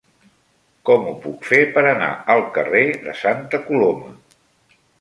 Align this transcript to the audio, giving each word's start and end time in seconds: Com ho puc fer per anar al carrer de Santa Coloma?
Com 0.89 1.03
ho 1.09 1.11
puc 1.25 1.45
fer 1.49 1.59
per 1.75 1.83
anar 1.91 2.09
al 2.37 2.43
carrer 2.57 2.83
de 3.07 3.17
Santa 3.21 3.61
Coloma? 3.69 4.13